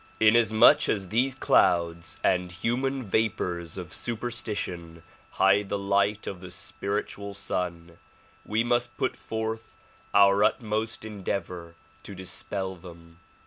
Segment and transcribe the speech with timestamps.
[0.19, 7.35] Inasmuch as these clouds and human vapors of superstition hide the light of the spiritual
[7.35, 7.99] Sun,
[8.43, 9.75] we must put forth
[10.11, 13.19] our utmost endeavor to dispel them.